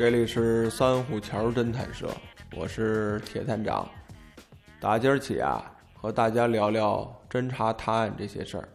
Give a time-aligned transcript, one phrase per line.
[0.00, 2.08] 这里是三虎桥侦探社，
[2.56, 3.88] 我是铁探长。
[4.80, 8.68] 打今儿起啊，和大家聊聊侦查探案这些事儿。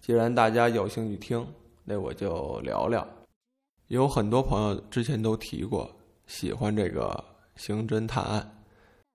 [0.00, 1.46] 既然大家有兴趣听，
[1.84, 3.06] 那我就聊聊。
[3.86, 5.88] 有很多朋友之前都提过，
[6.26, 7.24] 喜欢这个
[7.54, 8.64] 刑侦探案，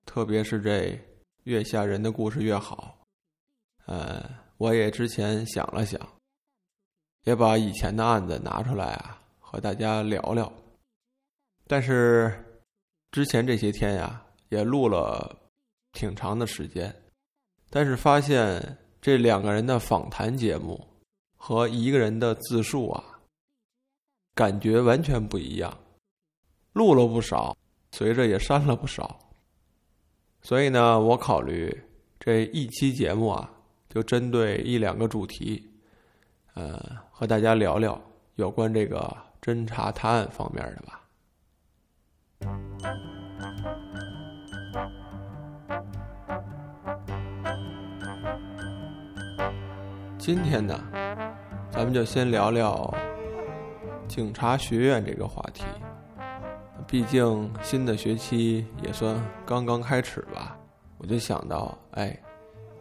[0.06, 0.98] 特别是这
[1.44, 2.98] 越吓人的故事越好。
[3.84, 4.24] 呃，
[4.56, 6.00] 我也之前想了想，
[7.24, 10.50] 也把以前的案子拿出来啊，和大家聊聊。
[11.66, 12.32] 但是，
[13.12, 15.38] 之前这些天呀，也录了
[15.92, 16.94] 挺长的时间，
[17.68, 20.82] 但是发现这两个人的访谈节目
[21.36, 23.04] 和一个人的自述啊，
[24.34, 25.78] 感觉完全不一样。
[26.72, 27.54] 录了不少，
[27.90, 29.18] 随着也删了不少。
[30.40, 31.70] 所以呢，我考虑
[32.18, 33.52] 这一期节目啊，
[33.90, 35.62] 就针对一两个主题，
[36.54, 38.00] 呃，和大家聊聊
[38.36, 41.01] 有关这个侦查探案方面的吧。
[50.18, 50.78] 今天呢，
[51.70, 52.94] 咱们就先聊聊
[54.06, 55.64] 警察学院这个话题。
[56.86, 60.56] 毕竟新的学期也算刚刚开始吧，
[60.98, 62.16] 我就想到，哎，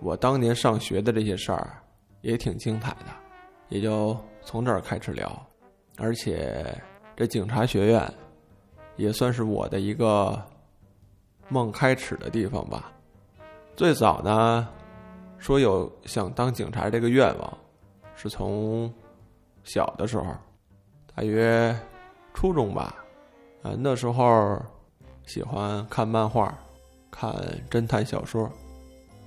[0.02, 1.82] 我当年上学的这些事儿
[2.22, 3.08] 也挺精彩的，
[3.70, 5.48] 也就从这儿开始聊。
[5.98, 6.80] 而且
[7.16, 8.14] 这警察学院。
[9.02, 10.40] 也算是我的一个
[11.50, 12.92] 梦开始的地方吧。
[13.76, 14.68] 最早呢，
[15.40, 17.58] 说有想当警察这个愿望，
[18.16, 18.94] 是从
[19.64, 20.26] 小的时候，
[21.16, 21.76] 大约
[22.36, 22.96] 初中吧。
[23.64, 24.62] 啊，那时候
[25.26, 26.56] 喜欢看漫画，
[27.10, 27.34] 看
[27.72, 28.48] 侦探小说。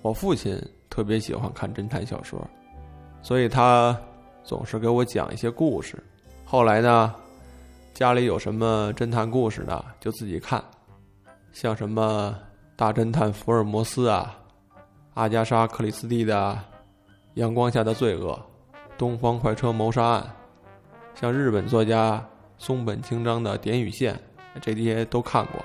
[0.03, 0.56] 我父亲
[0.89, 2.41] 特别喜欢看侦探小说，
[3.23, 3.99] 所以他
[4.45, 6.01] 总是给我讲一些故事。
[6.45, 7.12] 后来呢？
[7.94, 10.62] 家里有什么侦探故事的，就自己看，
[11.53, 12.37] 像什么
[12.75, 14.37] 大侦探福尔摩斯啊，
[15.15, 16.53] 阿加莎·克里斯蒂的
[17.34, 18.32] 《阳光下的罪恶》，
[18.99, 20.27] 《东方快车谋杀案》，
[21.21, 22.21] 像日本作家
[22.59, 24.12] 松本清张的《点与线》，
[24.61, 25.65] 这些都看过，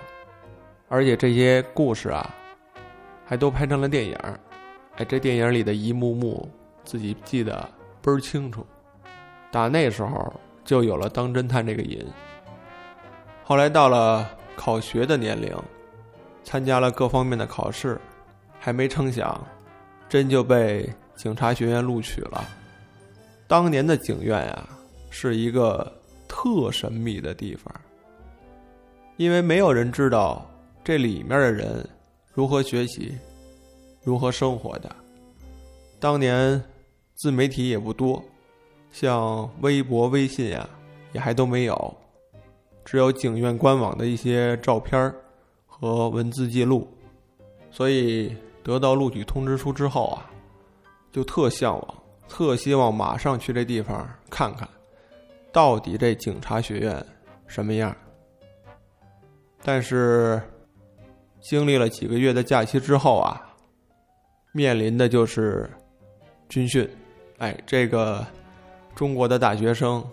[0.88, 2.32] 而且这些故事啊，
[3.26, 4.16] 还都拍成了电影
[4.98, 6.48] 哎，这电影里的一幕幕，
[6.84, 7.68] 自己记得
[8.04, 8.64] 倍儿清楚。
[9.52, 10.32] 打那时候。
[10.70, 12.06] 就有了当侦探这个瘾。
[13.44, 15.52] 后来到了考学的年龄，
[16.44, 18.00] 参加了各方面的考试，
[18.60, 19.44] 还没成想，
[20.08, 22.48] 真就被警察学院录取了。
[23.48, 24.70] 当年的警院呀，
[25.10, 25.92] 是一个
[26.28, 27.74] 特神秘的地方，
[29.18, 30.48] 因为没有人知道
[30.84, 31.84] 这里面的人
[32.32, 33.18] 如何学习、
[34.04, 34.96] 如何生活的。
[36.00, 36.64] 当年
[37.16, 38.24] 自媒体也不多。
[38.92, 40.68] 像微博、微信呀，
[41.14, 41.98] 也还都没有，
[42.84, 45.14] 只有警院官网的一些照片
[45.66, 46.88] 和文字记录。
[47.72, 50.26] 所以得到录取通知书之后啊，
[51.12, 54.68] 就特向往，特希望马上去这地方看看，
[55.52, 57.06] 到底这警察学院
[57.46, 57.96] 什么样。
[59.62, 60.42] 但是
[61.42, 63.40] 经历了几个月的假期之后啊，
[64.52, 65.70] 面临的就是
[66.50, 66.90] 军训。
[67.38, 68.26] 哎，这个。
[69.00, 70.06] 中国的大学生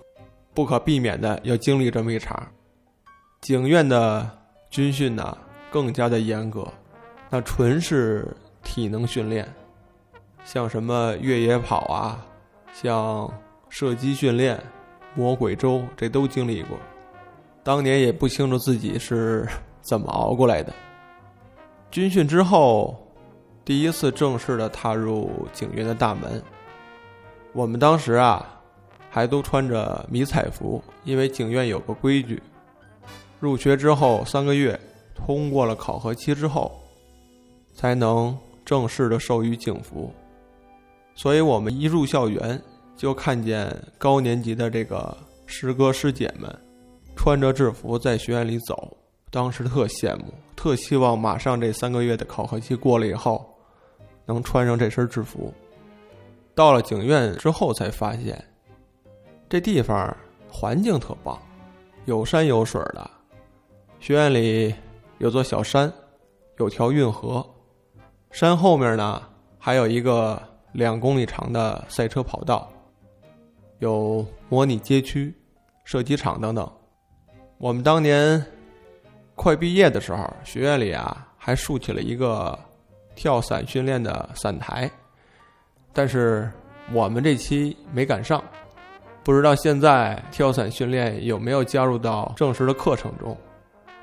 [0.54, 2.40] 不可避免的要经历这么一场
[3.40, 4.30] 警院的
[4.70, 5.36] 军训呢，
[5.72, 6.64] 更加的严格，
[7.28, 8.32] 那纯是
[8.62, 9.52] 体能训练，
[10.44, 12.24] 像什么越野跑啊，
[12.72, 13.28] 像
[13.68, 14.56] 射击训练、
[15.16, 16.78] 魔鬼周，这都经历过。
[17.64, 19.48] 当年也不清楚自己是
[19.80, 20.72] 怎么熬过来的。
[21.90, 22.96] 军训之后，
[23.64, 26.40] 第一次正式的踏入警院的大门，
[27.52, 28.52] 我们当时啊。
[29.16, 32.42] 还都穿着迷彩服，因为警院有个规矩，
[33.40, 34.78] 入学之后三个月，
[35.14, 36.70] 通过了考核期之后，
[37.74, 40.12] 才能正式的授予警服。
[41.14, 42.62] 所以我们一入校园，
[42.94, 45.16] 就看见高年级的这个
[45.46, 46.54] 师哥师姐们，
[47.16, 48.94] 穿着制服在学院里走，
[49.30, 50.24] 当时特羡慕，
[50.54, 53.48] 特希望马上这三个月的考核期过了以后，
[54.26, 55.50] 能穿上这身制服。
[56.54, 58.44] 到了警院之后，才发现。
[59.48, 60.16] 这地方
[60.50, 61.40] 环境特棒，
[62.06, 63.10] 有山有水的。
[64.00, 64.74] 学院里
[65.18, 65.92] 有座小山，
[66.58, 67.48] 有条运河，
[68.32, 69.22] 山后面呢
[69.58, 72.68] 还有一个两公里长的赛车跑道，
[73.78, 75.32] 有模拟街区、
[75.84, 76.68] 射击场等等。
[77.58, 78.44] 我们当年
[79.36, 82.58] 快毕业的时候，学院里啊还竖起了一个
[83.14, 84.90] 跳伞训练的伞台，
[85.92, 86.50] 但是
[86.92, 88.42] 我们这期没赶上。
[89.26, 93.36] 不知道现在跳伞训练有没有加入到正式的课程中？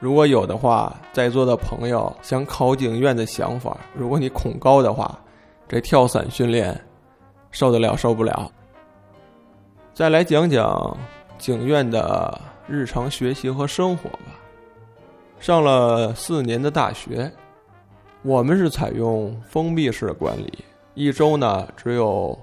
[0.01, 5.17] 如果有的话，在座的朋友想考警院的想法，如果你恐高的话，
[5.65, 6.77] 这跳伞训练
[7.51, 8.51] 受得了受不了？
[9.93, 10.97] 再来讲讲
[11.37, 12.37] 警院的
[12.67, 14.37] 日常学习和生活吧。
[15.39, 17.31] 上了四年的大学，
[18.23, 20.65] 我们是采用封闭式的管理，
[20.95, 22.37] 一周呢只有。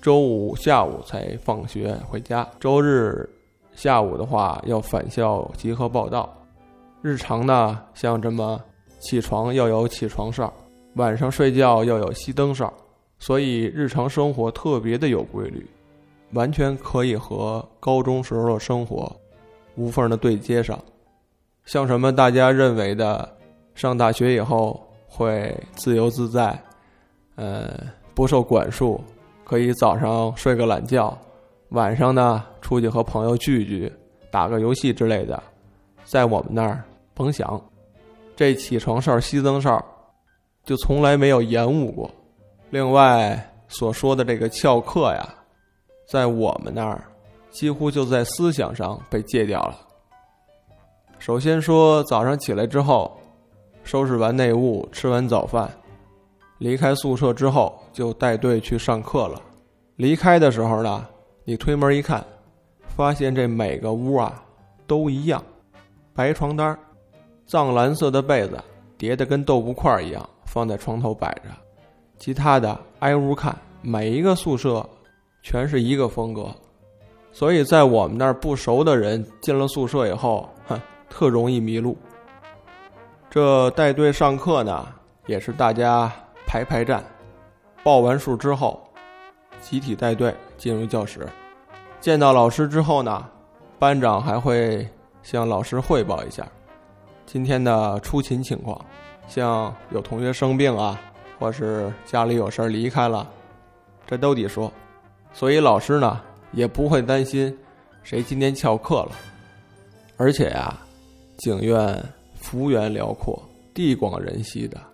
[0.00, 3.28] 周五下午才放学回家，周日
[3.74, 6.34] 下午的话要返校集合报到。
[7.02, 8.58] 日常呢，像这么
[8.98, 10.50] 起床要有起床哨，
[10.94, 12.72] 晚上睡觉要有熄灯哨，
[13.18, 15.68] 所以日常生活特别的有规律，
[16.32, 19.14] 完全可以和高中时候的生活
[19.76, 20.78] 无缝的对接上。
[21.66, 23.36] 像什么大家认为的，
[23.74, 26.58] 上大学以后会自由自在，
[27.34, 27.70] 呃，
[28.14, 28.98] 不受管束。
[29.50, 31.12] 可以早上睡个懒觉，
[31.70, 33.92] 晚上呢出去和朋友聚聚，
[34.30, 35.42] 打个游戏之类的，
[36.04, 37.60] 在我们那儿甭想，
[38.36, 39.84] 这起床哨、熄灯哨
[40.62, 42.08] 就从来没有延误过。
[42.70, 45.28] 另外所说的这个翘课呀，
[46.08, 47.02] 在我们那儿
[47.50, 49.76] 几乎就在思想上被戒掉了。
[51.18, 53.20] 首先说早上起来之后，
[53.82, 55.68] 收拾完内务，吃完早饭。
[56.60, 59.40] 离开宿舍之后，就带队去上课了。
[59.96, 61.06] 离开的时候呢，
[61.42, 62.22] 你推门一看，
[62.86, 64.44] 发现这每个屋啊
[64.86, 65.42] 都一样，
[66.12, 66.78] 白床单
[67.46, 68.62] 藏蓝色的被子
[68.98, 71.44] 叠得跟豆腐块一样放在床头摆着。
[72.18, 74.86] 其他的挨屋看，每一个宿舍
[75.42, 76.54] 全是一个风格，
[77.32, 80.78] 所以在我们那儿不熟的人进了宿舍以后，哼，
[81.08, 81.96] 特容易迷路。
[83.30, 84.86] 这带队上课呢，
[85.26, 86.12] 也是大家。
[86.50, 87.00] 排排站，
[87.84, 88.82] 报完数之后，
[89.62, 91.24] 集体带队进入教室。
[92.00, 93.24] 见到老师之后呢，
[93.78, 94.84] 班长还会
[95.22, 96.44] 向老师汇报一下
[97.24, 98.84] 今天的出勤情况，
[99.28, 101.00] 像有同学生病啊，
[101.38, 103.24] 或是家里有事儿离开了，
[104.04, 104.72] 这都得说。
[105.32, 106.20] 所以老师呢
[106.50, 107.56] 也不会担心
[108.02, 109.12] 谁今天翘课了。
[110.16, 110.76] 而且呀，
[111.36, 112.04] 警院
[112.34, 113.40] 幅员辽阔，
[113.72, 114.89] 地广人稀的。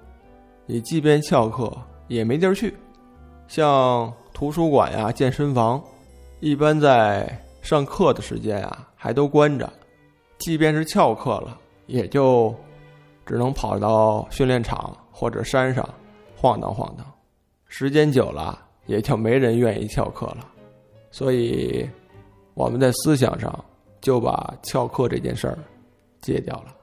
[0.66, 1.72] 你即便翘课
[2.08, 2.74] 也没地儿去，
[3.46, 5.82] 像图书馆呀、健身房，
[6.40, 9.72] 一般在上课的时间啊还都关着。
[10.38, 12.54] 即便是翘课了，也就
[13.24, 15.88] 只能跑到训练场或者山上
[16.36, 17.06] 晃荡晃荡。
[17.68, 20.48] 时间久了，也就没人愿意翘课了。
[21.10, 21.88] 所以
[22.54, 23.64] 我们在思想上
[24.00, 25.58] 就把翘课这件事儿
[26.20, 26.75] 戒掉了。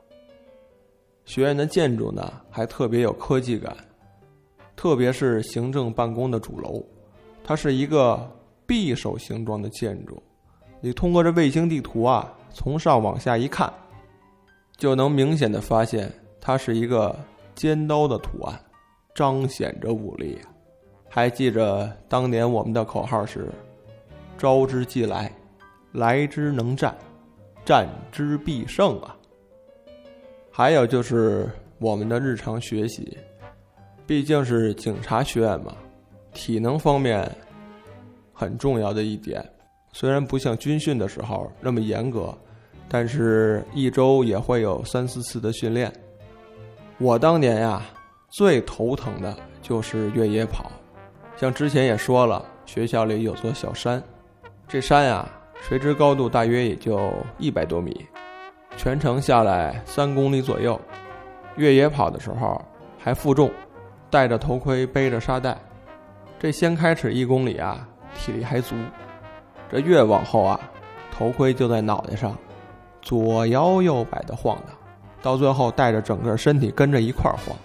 [1.25, 3.75] 学院的建筑呢，还特别有科技感，
[4.75, 6.83] 特别是行政办公的主楼，
[7.43, 8.29] 它是一个
[8.67, 10.21] 匕首形状的建筑。
[10.81, 13.71] 你通过这卫星地图啊，从上往下一看，
[14.75, 16.11] 就能明显的发现
[16.41, 17.17] 它是一个
[17.55, 18.59] 尖刀的图案，
[19.15, 20.37] 彰显着武力。
[21.07, 23.49] 还记着当年我们的口号是
[24.37, 25.31] “招之即来，
[25.91, 26.93] 来之能战，
[27.63, 29.15] 战之必胜”啊。
[30.55, 33.17] 还有就是我们的日常学习，
[34.05, 35.75] 毕竟是警察学院嘛，
[36.31, 37.27] 体能方面
[38.31, 39.43] 很重要的一点。
[39.93, 42.37] 虽然不像军训的时候那么严格，
[42.87, 45.91] 但是一周也会有三四次的训练。
[46.99, 47.81] 我当年呀，
[48.29, 50.71] 最头疼的就是越野跑。
[51.35, 54.01] 像之前也说了，学校里有座小山，
[54.67, 55.27] 这山呀，
[55.63, 58.05] 垂直高度大约也就一百多米。
[58.75, 60.79] 全程下来三公里左右，
[61.55, 62.61] 越野跑的时候
[62.99, 63.49] 还负重，
[64.09, 65.57] 戴着头盔背着沙袋，
[66.39, 68.75] 这先开始一公里啊，体力还足，
[69.71, 70.59] 这越往后啊，
[71.11, 72.35] 头盔就在脑袋上，
[73.01, 74.75] 左摇右摆的晃荡，
[75.21, 77.55] 到最后带着整个身体跟着一块儿晃。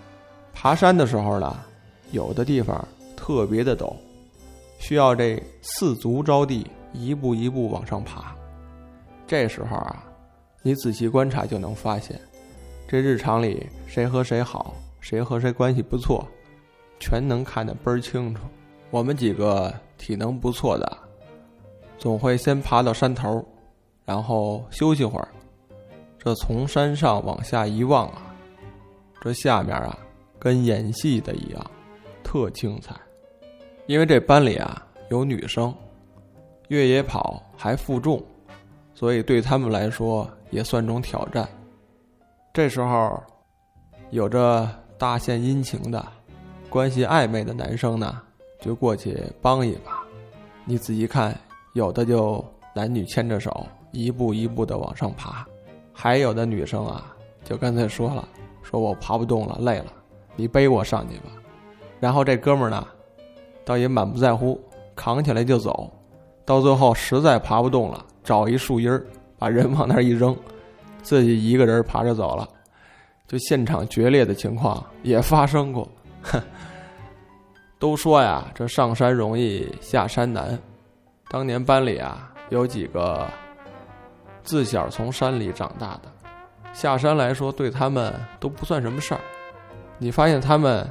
[0.54, 1.56] 爬山的时候呢，
[2.12, 2.86] 有的地方
[3.16, 3.92] 特别的陡，
[4.78, 8.34] 需要这四足着地，一步一步往上爬，
[9.26, 10.04] 这时候啊。
[10.68, 12.20] 你仔细观察就能发现，
[12.86, 16.22] 这日常里谁和谁好，谁和谁关系不错，
[17.00, 18.42] 全能看得倍儿清楚。
[18.90, 20.98] 我们几个体能不错的，
[21.96, 23.42] 总会先爬到山头，
[24.04, 25.28] 然后休息会儿。
[26.18, 28.36] 这从山上往下一望啊，
[29.22, 29.98] 这下面啊，
[30.38, 31.70] 跟演戏的一样，
[32.22, 32.94] 特精彩。
[33.86, 35.74] 因为这班里啊有女生，
[36.68, 38.22] 越野跑还负重，
[38.98, 41.48] 所以对他们来说也算种挑战。
[42.52, 43.22] 这时候，
[44.10, 46.04] 有着大献殷勤的、
[46.68, 48.20] 关系暧昧的男生呢，
[48.60, 50.02] 就过去帮一把。
[50.64, 51.32] 你仔细看，
[51.74, 55.46] 有的就男女牵着手，一步一步的往上爬；
[55.92, 57.14] 还有的女生啊，
[57.44, 58.28] 就干脆说了
[58.64, 59.92] ：“说我爬不动了，累了，
[60.34, 61.30] 你背我上去吧。”
[62.00, 62.84] 然后这哥们儿呢？
[63.64, 64.60] 倒也满不在乎，
[64.96, 65.88] 扛起来就走，
[66.44, 69.02] 到最后实在爬不动了，找一树荫，
[69.38, 70.36] 把人往那儿一扔，
[71.00, 72.46] 自己一个人爬着走了。
[73.26, 75.88] 就现场决裂的情况也发生过。
[76.20, 76.38] 哼，
[77.80, 80.58] 都说呀，这上山容易下山难。
[81.30, 83.26] 当年班里啊，有几个
[84.42, 86.12] 自小从山里长大的，
[86.74, 89.20] 下山来说对他们都不算什么事儿。
[89.96, 90.86] 你发现他们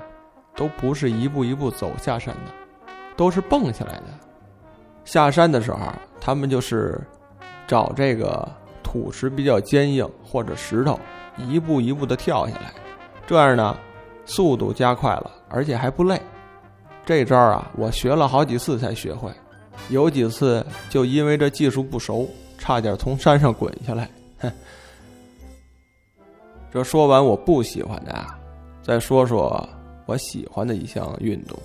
[0.56, 2.52] 都不是一步一步走下山的。
[3.16, 4.06] 都是蹦下来的，
[5.06, 5.80] 下山的时候，
[6.20, 7.00] 他们就是
[7.68, 8.48] 找这个
[8.82, 10.98] 土石比较坚硬或者石头，
[11.38, 12.74] 一步一步的跳下来，
[13.28, 13.78] 这样呢，
[14.26, 16.20] 速度加快了，而且还不累。
[17.06, 19.30] 这招啊，我学了好几次才学会，
[19.90, 24.10] 有几次就因为这技术不熟，差点从山上滚下来。
[24.40, 24.52] 哼，
[26.74, 28.40] 这说完我不喜欢的啊，
[28.82, 29.70] 再说说
[30.06, 31.58] 我喜欢的一项运动。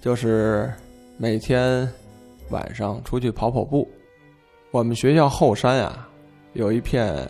[0.00, 0.72] 就是
[1.16, 1.90] 每天
[2.50, 3.88] 晚上出去跑跑步。
[4.76, 6.06] 我们学校后山啊，
[6.52, 7.26] 有一片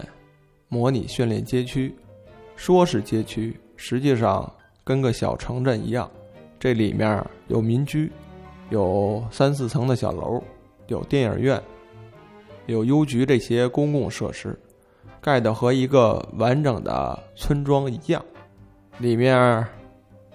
[0.67, 1.95] 模拟训练街区，
[2.57, 6.11] 说是街区，实际上跟个小城镇一样。
[6.59, 8.11] 这里面有民居，
[8.71, 10.43] 有三四层的小楼，
[10.89, 11.63] 有电影院，
[12.67, 14.59] 有邮局这些公共设施，
[15.21, 18.21] 盖的和一个完整的村庄一样。
[18.99, 19.65] 里面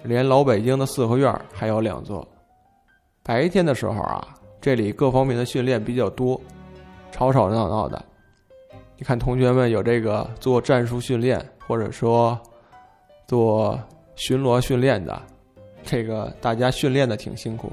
[0.02, 2.26] 连老北京的四合院还有两座。
[3.22, 6.40] 白天的时候啊，这里各方面的训练比较多，
[7.12, 8.04] 吵吵闹闹的。
[8.96, 12.36] 你看，同学们有这个做战术训练，或者说
[13.28, 13.78] 做
[14.16, 15.22] 巡逻训练的，
[15.84, 17.70] 这个大家训练的挺辛苦，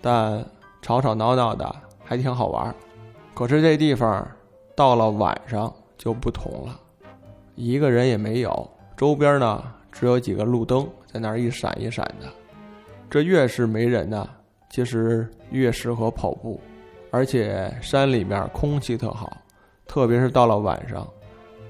[0.00, 0.44] 但
[0.80, 2.74] 吵吵闹闹的还挺好玩。
[3.34, 4.26] 可是这地方
[4.74, 6.80] 到了晚上就不同了，
[7.54, 12.26] 一个人也没有，周边呢只有几个路灯在那儿一闪一闪的。
[13.10, 14.28] 这越是没人呢。
[14.70, 16.58] 其实越适合跑步，
[17.12, 19.30] 而且山里面空气特好，
[19.86, 21.06] 特别是到了晚上，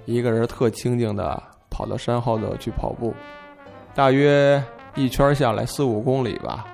[0.04, 3.12] 一个人特清静的跑到山后头去跑步，
[3.92, 4.62] 大约
[4.94, 6.64] 一圈下来四五公里吧。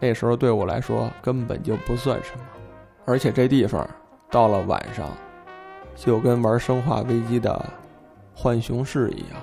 [0.00, 2.44] 那时候对我来说根本就不算什么，
[3.04, 3.88] 而且这地方
[4.28, 5.08] 到了晚上，
[5.94, 7.64] 就跟玩《生化危机》的
[8.34, 9.40] 浣熊市一样。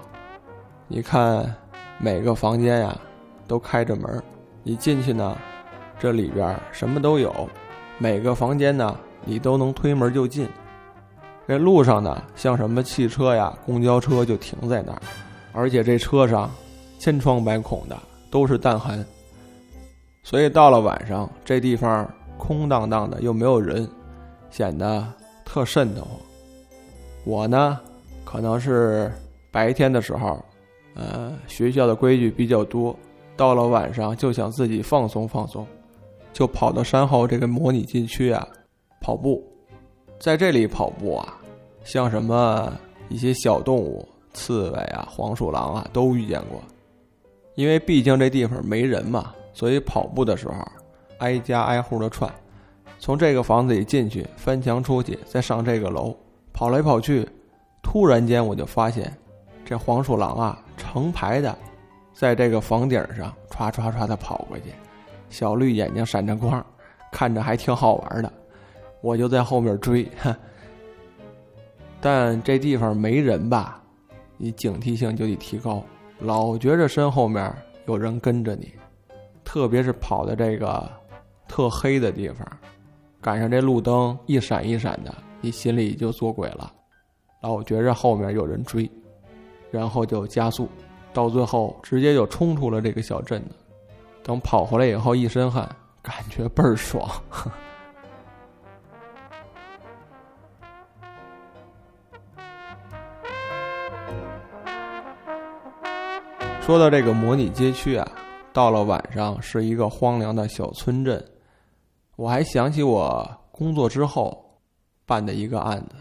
[0.89, 1.55] 你看
[1.99, 2.99] 每个房间呀
[3.47, 4.21] 都开着门，
[4.61, 5.37] 你进去呢。
[5.99, 7.47] 这里边什么都有，
[7.97, 10.47] 每个房间呢，你都能推门就进。
[11.47, 15.01] 这路上呢，像什么汽车呀、公交车就停在那儿，
[15.51, 16.49] 而且这车上
[16.99, 17.97] 千疮百孔的，
[18.31, 19.05] 都是弹痕。
[20.23, 23.87] 所以到了晚上，这地方空荡荡的，又没有人，
[24.49, 25.05] 显得
[25.43, 26.11] 特瘆得慌。
[27.25, 27.79] 我呢，
[28.23, 29.11] 可能是
[29.51, 30.43] 白天的时候，
[30.95, 32.97] 呃，学校的规矩比较多，
[33.35, 35.67] 到了晚上就想自己放松放松。
[36.33, 38.45] 就跑到山后这个模拟禁区啊，
[38.99, 39.41] 跑步，
[40.19, 41.39] 在这里跑步啊，
[41.83, 42.73] 像什么
[43.07, 46.59] 一些小动物，刺猬啊、黄鼠狼啊，都遇见过。
[47.55, 50.55] 因为毕竟这地方没人嘛，所以跑步的时候，
[51.19, 52.27] 挨家挨户的串，
[52.97, 56.17] 从这个房子里进去，翻墙出去，再上这个楼，
[56.51, 57.29] 跑来跑去，
[57.83, 59.15] 突然间我就发现，
[59.63, 61.55] 这黄鼠狼啊，成排的，
[62.11, 64.73] 在这个房顶上唰唰唰的跑过去。
[65.33, 66.63] 小绿眼睛闪着光，
[67.11, 68.31] 看着还挺好玩的，
[69.01, 70.07] 我就在后面追。
[71.99, 73.81] 但这地方没人吧，
[74.37, 75.83] 你警惕性就得提高，
[76.19, 77.51] 老觉着身后面
[77.87, 78.71] 有人跟着你，
[79.43, 80.87] 特别是跑的这个
[81.47, 82.47] 特黑的地方，
[83.19, 85.11] 赶上这路灯一闪一闪的，
[85.41, 86.71] 你心里就做鬼了，
[87.41, 88.89] 老觉着后面有人追，
[89.71, 90.69] 然后就加速，
[91.11, 93.55] 到最后直接就冲出了这个小镇子。
[94.23, 95.69] 等跑回来以后，一身汗，
[96.01, 97.09] 感觉倍儿爽。
[106.61, 108.09] 说到这个模拟街区啊，
[108.53, 111.21] 到了晚上是一个荒凉的小村镇。
[112.15, 114.57] 我还想起我工作之后
[115.05, 115.97] 办的一个案子，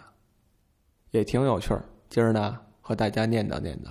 [1.11, 1.85] 也挺有趣儿。
[2.09, 3.89] 今儿呢，和大家念叨念叨。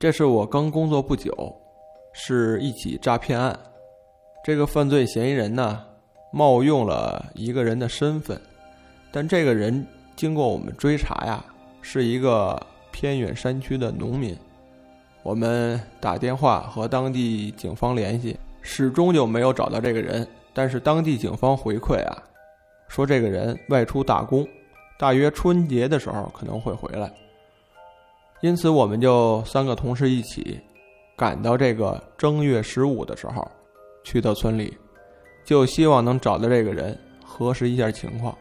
[0.00, 1.32] 这是我刚工作不久，
[2.12, 3.58] 是一起诈骗案。
[4.44, 5.84] 这个犯罪嫌疑人呢，
[6.32, 8.40] 冒用了一个人的身份，
[9.10, 11.44] 但这个人经过我们追查呀，
[11.82, 14.38] 是一个偏远山区的农民。
[15.24, 20.24] 我们打电话和当地警方联系，始终就没有找到这个人。
[20.54, 22.22] 但是当地警方回馈啊，
[22.86, 24.46] 说这个人外出打工，
[24.96, 27.12] 大约春节的时候可能会回来。
[28.40, 30.60] 因此，我们就三个同事一起
[31.16, 33.46] 赶到这个正月十五的时候。
[34.04, 34.74] 去到村里，
[35.44, 38.34] 就希望能找到这个人，核实一下情况。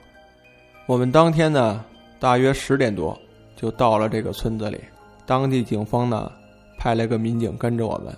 [0.85, 1.83] 我们当天呢，
[2.21, 3.17] 大约十点多
[3.53, 4.79] 就到了这个村子里。
[5.25, 6.31] 当地警方呢，
[6.77, 8.15] 派来个民警跟着我们。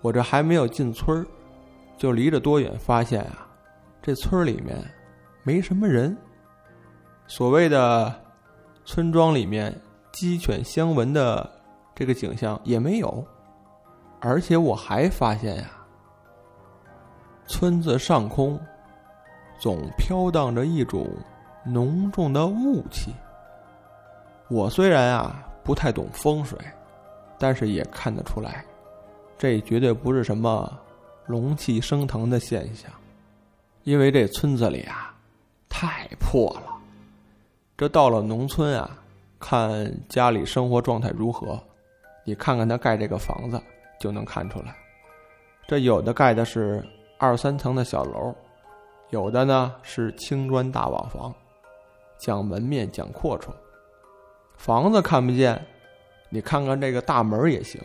[0.00, 1.24] 我这还没有进村儿，
[1.96, 3.46] 就离着多远发现啊，
[4.02, 4.76] 这村里面
[5.44, 6.16] 没什么人。
[7.28, 8.12] 所谓的
[8.84, 9.72] 村庄里面
[10.18, 11.48] 鸡犬相闻的
[11.94, 13.24] 这个景象也没有，
[14.18, 15.70] 而且我还发现呀。
[17.46, 18.58] 村子上空
[19.60, 21.08] 总飘荡着一种
[21.64, 23.14] 浓重的雾气。
[24.48, 26.58] 我虽然啊不太懂风水，
[27.38, 28.64] 但是也看得出来，
[29.38, 30.76] 这绝对不是什么
[31.26, 32.90] 龙气升腾的现象，
[33.84, 35.14] 因为这村子里啊
[35.68, 36.74] 太破了。
[37.76, 38.98] 这到了农村啊，
[39.38, 41.60] 看家里生活状态如何，
[42.24, 43.60] 你看看他盖这个房子
[44.00, 44.76] 就能看出来。
[45.66, 46.82] 这有的盖的是。
[47.20, 48.32] 二三层的小楼，
[49.10, 51.34] 有的呢是青砖大瓦房，
[52.16, 53.48] 讲门面讲阔绰。
[54.56, 55.60] 房子看不见，
[56.28, 57.82] 你看看这个大门也行。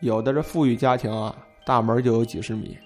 [0.00, 1.34] 有的是富裕家庭啊，
[1.64, 2.76] 大门就有几十米，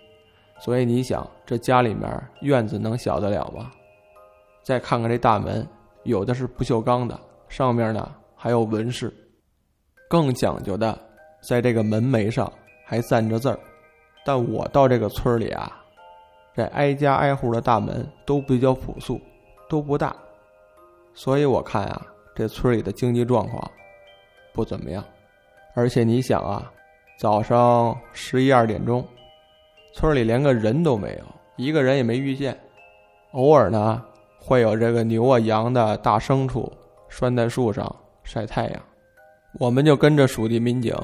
[0.60, 2.08] 所以你想这家里面
[2.42, 3.72] 院子能小得了吗？
[4.62, 5.66] 再看看这大门，
[6.04, 9.12] 有的是不锈钢的，上面呢还有纹饰。
[10.08, 10.98] 更讲究的，
[11.42, 12.50] 在这个门楣上
[12.86, 13.60] 还赞着字儿。
[14.24, 15.76] 但我到这个村里啊。
[16.52, 19.20] 这挨家挨户的大门都比较朴素，
[19.68, 20.14] 都不大，
[21.14, 23.70] 所以我看啊，这村里的经济状况
[24.52, 25.02] 不怎么样。
[25.74, 26.70] 而且你想啊，
[27.20, 29.06] 早上十一二点钟，
[29.94, 31.24] 村里连个人都没有，
[31.56, 32.58] 一个人也没遇见。
[33.30, 34.02] 偶尔呢，
[34.40, 36.70] 会有这个牛啊、羊的大牲畜
[37.10, 37.94] 拴在树上
[38.24, 38.82] 晒太阳。
[39.58, 40.96] 我们就跟着属地民警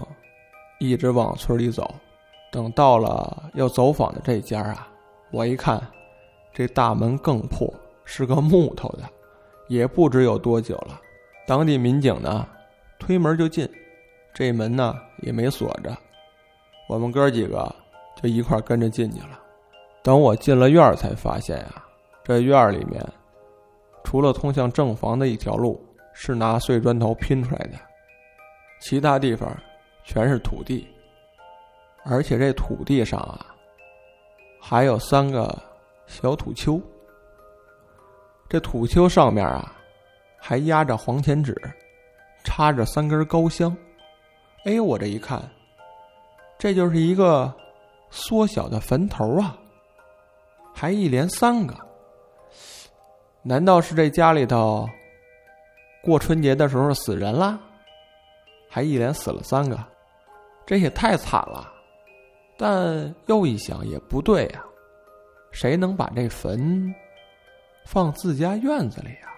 [0.78, 1.94] 一直往村里走，
[2.50, 4.88] 等到了要走访的这家啊。
[5.32, 5.84] 我一看，
[6.54, 7.68] 这大门更破，
[8.04, 9.02] 是个木头的，
[9.68, 11.00] 也不知有多久了。
[11.46, 12.48] 当地民警呢，
[12.98, 13.68] 推门就进，
[14.32, 15.94] 这门呢也没锁着。
[16.88, 17.74] 我们哥几个
[18.22, 19.40] 就一块跟着进去了。
[20.04, 21.84] 等我进了院儿，才发现呀，
[22.22, 23.04] 这院儿里面
[24.04, 25.84] 除了通向正房的一条路
[26.18, 27.78] 是拿碎砖头拼出来的，
[28.80, 29.54] 其他地方
[30.02, 30.88] 全是土地，
[32.06, 33.54] 而且这土地上啊。
[34.58, 35.62] 还有三个
[36.06, 36.80] 小土丘，
[38.48, 39.76] 这土丘上面啊，
[40.38, 41.54] 还压着黄钱纸，
[42.44, 43.76] 插着三根高香。
[44.64, 45.40] 哎，我这一看，
[46.58, 47.54] 这就是一个
[48.10, 49.56] 缩小的坟头啊，
[50.74, 51.76] 还一连三个。
[53.42, 54.88] 难道是这家里头
[56.06, 57.58] 过春节的时候死人了？
[58.70, 59.76] 还一连死了三个，
[60.64, 61.72] 这也太惨了。
[62.56, 64.64] 但又一想也不对呀，
[65.50, 66.94] 谁能把这坟
[67.84, 69.32] 放自家院子里呀？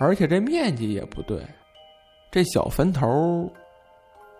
[0.00, 1.40] 而且这面积也不对，
[2.32, 3.48] 这小坟头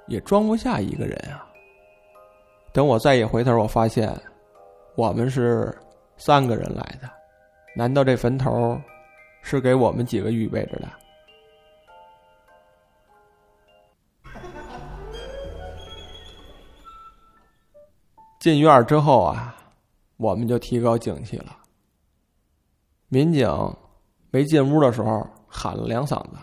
[0.08, 1.46] 也装不下一个人啊。
[2.72, 4.12] 等我再一回头，我发现
[4.96, 5.72] 我们是
[6.16, 7.08] 三个人来的，
[7.76, 8.76] 难道这坟头
[9.42, 10.88] 是给我们几个预备着的？
[18.44, 19.56] 进院之后啊，
[20.18, 21.56] 我们就提高警惕了。
[23.08, 23.48] 民警
[24.30, 26.36] 没进屋的时候喊了两嗓子，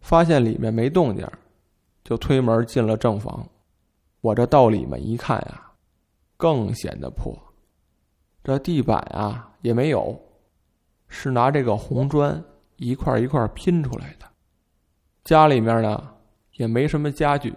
[0.00, 1.24] 发现里面没动静，
[2.02, 3.48] 就推门进了正房。
[4.20, 5.70] 我这到里面一看呀，
[6.36, 7.32] 更显得破。
[8.42, 10.20] 这地板啊也没有，
[11.06, 12.42] 是拿这个红砖
[12.78, 14.26] 一块一块拼出来的。
[15.22, 16.14] 家里面呢
[16.54, 17.54] 也没什么家具，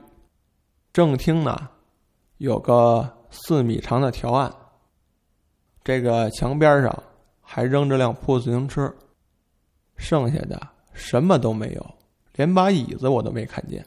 [0.94, 1.68] 正厅呢
[2.38, 3.16] 有个。
[3.30, 4.54] 四米长的条案，
[5.84, 7.04] 这个墙边上
[7.42, 8.94] 还扔着辆破自行车，
[9.96, 10.60] 剩下的
[10.94, 11.96] 什么都没有，
[12.34, 13.86] 连把椅子我都没看见。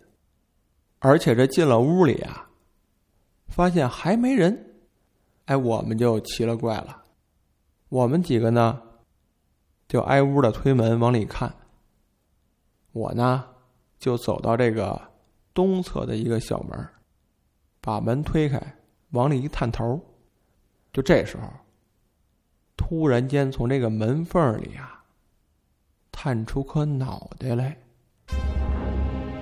[0.98, 2.48] 而且这进了屋里啊，
[3.48, 4.74] 发现还没人，
[5.46, 7.02] 哎，我们就奇了怪了。
[7.88, 8.80] 我们几个呢，
[9.88, 11.52] 就挨屋的推门往里看。
[12.92, 13.44] 我呢，
[13.98, 15.00] 就走到这个
[15.52, 16.88] 东侧的一个小门，
[17.80, 18.60] 把门推开，
[19.12, 20.00] 往里一探头，
[20.92, 21.42] 就这时候，
[22.76, 25.04] 突然间从这个门缝里啊，
[26.10, 27.76] 探出颗脑袋来。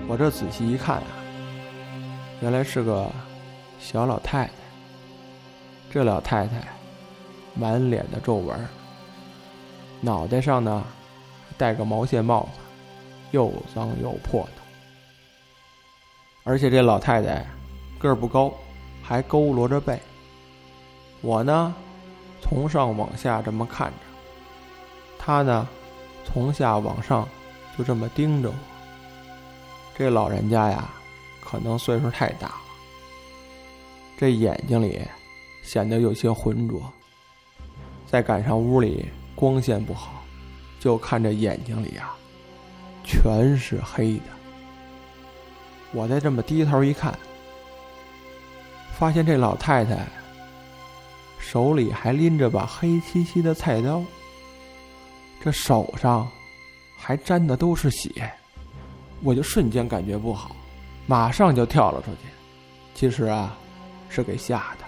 [0.09, 1.07] 我这仔细一看啊，
[2.41, 3.11] 原来是个
[3.79, 4.53] 小老太太。
[5.93, 6.69] 这老太太
[7.55, 8.59] 满脸的皱纹，
[10.01, 10.85] 脑袋上呢
[11.57, 12.61] 戴个毛线帽子，
[13.31, 14.63] 又脏又破的。
[16.43, 17.47] 而且这老太太
[17.99, 18.53] 个儿不高，
[19.11, 20.01] 还佝偻着背。
[21.21, 21.75] 我呢
[22.41, 23.97] 从上往下这么看着，
[25.19, 25.69] 他呢
[26.25, 27.29] 从下往上
[27.77, 28.55] 就这么盯着我。
[29.99, 30.89] 这老人家呀，
[31.45, 32.55] 可能岁数太大了，
[34.17, 35.01] 这眼睛里。
[35.63, 36.83] 显得有些浑浊，
[38.07, 40.25] 再赶上屋里光线不好，
[40.81, 42.17] 就看这眼睛里啊，
[43.05, 44.23] 全是黑的。
[45.93, 47.17] 我再这么低头一看，
[49.01, 49.97] 发现这老太太
[51.39, 54.05] 手里还拎着把黑漆漆的菜刀，
[55.43, 56.29] 这手上
[56.99, 58.31] 还沾的都是血，
[59.23, 60.55] 我就瞬间感觉不好，
[61.07, 62.19] 马上就跳了出去。
[62.95, 63.57] 其实啊，
[64.11, 64.85] 是给吓的。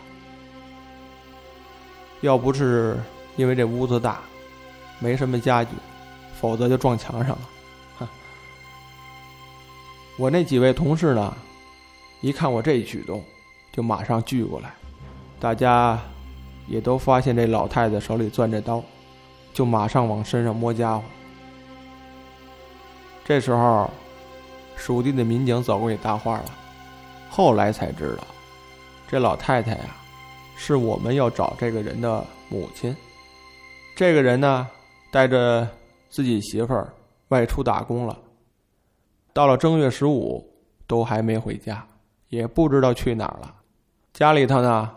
[2.20, 3.01] 要不是
[3.37, 4.20] 因为这屋子大，
[4.98, 5.70] 没什么家具，
[6.38, 8.11] 否则就撞墙上了。
[10.18, 11.35] 我那几位同事呢，
[12.20, 13.25] 一看我这一举动，
[13.72, 14.72] 就马上聚过来，
[15.40, 15.98] 大家
[16.68, 18.82] 也都发现这老太太手里攥着刀，
[19.52, 21.02] 就马上往身上摸家伙。
[23.24, 23.90] 这时候，
[24.76, 26.44] 属地的民警走过去搭话了，
[27.30, 28.24] 后来才知道，
[29.08, 29.96] 这老太太呀。
[30.54, 32.94] 是我们要找这个人的母亲。
[33.96, 34.68] 这个人呢，
[35.11, 35.66] 带着
[36.08, 36.92] 自己媳妇儿
[37.28, 38.16] 外出打工了。
[39.32, 40.46] 到了正月十五，
[40.87, 41.85] 都还没回家，
[42.28, 43.54] 也不知道去哪儿了。
[44.12, 44.90] 家里头呢，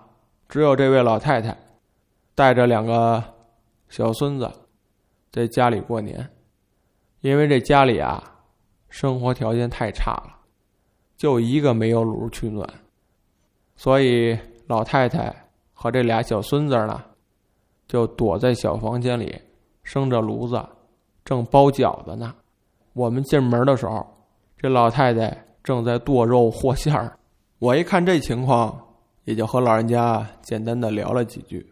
[0.49, 1.57] 只有这位老太太
[2.33, 3.23] 带着两个
[3.89, 4.51] 小孙子
[5.31, 6.27] 在家里过年。
[7.21, 8.23] 因为这家里啊，
[8.89, 10.35] 生活条件太差了，
[11.17, 12.69] 就一个煤油炉取暖，
[13.75, 15.33] 所以老太太。
[15.77, 17.03] 和这俩小孙子呢，
[17.85, 19.39] 就躲在小房间里，
[19.83, 20.65] 生着炉子，
[21.25, 22.33] 正包饺子呢。
[22.93, 24.07] 我们进门的时候，
[24.57, 27.19] 这老太太正在剁肉和馅儿。
[27.59, 28.84] 我一看这情况，
[29.25, 31.69] 也就和老人家简单的聊了几句，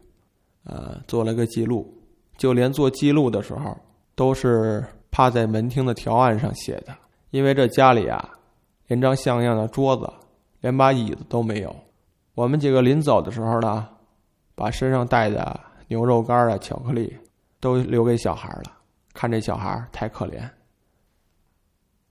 [0.65, 1.91] 呃，做了个记录。
[2.37, 3.77] 就连做记录的时候，
[4.13, 6.93] 都是趴在门厅的条案上写的，
[7.31, 8.29] 因为这家里啊，
[8.87, 10.11] 连张像样的桌子，
[10.59, 11.73] 连把椅子都没有。
[12.35, 13.87] 我们几个临走的时候呢。
[14.55, 17.17] 把身上带的牛肉干啊、巧克力
[17.59, 18.71] 都留给小孩了，
[19.11, 20.47] 看这小孩太可怜。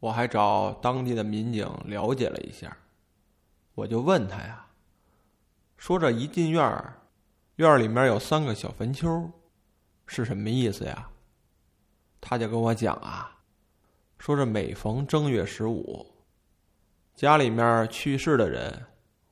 [0.00, 2.76] 我还找当地的民警了解了一下，
[3.76, 4.61] 我就问他呀，
[5.82, 6.96] 说这一进院儿，
[7.56, 9.28] 院里面有三个小坟丘，
[10.06, 11.10] 是什么意思呀？
[12.20, 13.36] 他就跟我讲啊，
[14.16, 16.06] 说这每逢正月十五，
[17.16, 18.86] 家里面去世的人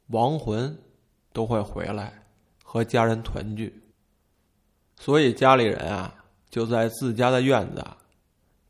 [0.09, 0.77] 亡魂
[1.33, 2.13] 都会回来。
[2.65, 3.81] 和家人团聚，
[4.97, 6.13] 所以家里人啊
[6.49, 7.85] 就在自家的院子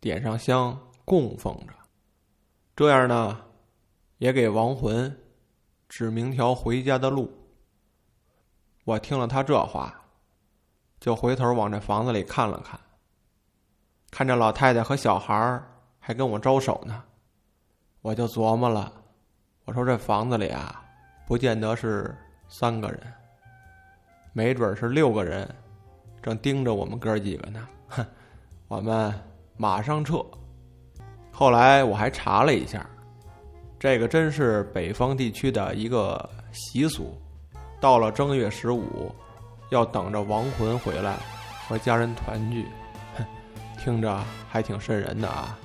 [0.01, 1.73] 点上香供奉着，
[2.77, 3.43] 这样呢
[4.19, 5.19] 也给亡魂
[5.89, 7.40] 指明条回家的路。
[8.91, 9.95] 我听了他这话，
[10.99, 12.81] 就回头往这房子里看了看，
[14.11, 15.63] 看着老太太和小孩
[16.01, 17.01] 还跟我招手呢，
[18.03, 18.93] 我就琢磨了，
[19.65, 20.83] 我说这房子里啊，
[21.25, 22.13] 不见得是
[22.49, 23.01] 三个人。
[24.33, 25.49] 没准是六个人，
[26.21, 27.69] 正盯着我们哥几个呢。
[27.91, 28.05] 哼，
[28.67, 29.15] 我们
[29.57, 30.21] 马上撤。
[31.31, 32.85] 后来我还查了一下，
[33.79, 37.17] 这个真是北方地区的一个习俗。
[37.81, 39.11] 到了正月十五，
[39.71, 41.17] 要等着亡魂回来
[41.67, 42.67] 和家人团聚。
[43.17, 43.25] 哼，
[43.83, 45.59] 听着还挺瘆人的啊。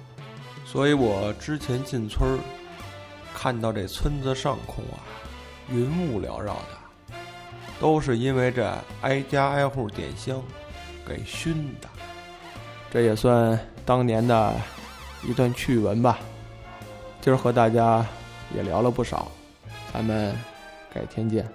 [0.66, 2.40] 所以我之前进村儿，
[3.34, 5.04] 看到这村子上空啊，
[5.70, 6.86] 云雾缭绕的。
[7.78, 10.42] 都是因为这挨家挨户点香，
[11.06, 11.90] 给熏的。
[12.90, 14.56] 这也算当年的
[15.28, 16.18] 一段趣闻吧。
[17.20, 18.06] 今儿和大家
[18.56, 19.30] 也聊了不少，
[19.92, 20.34] 咱们
[20.94, 21.46] 改天见。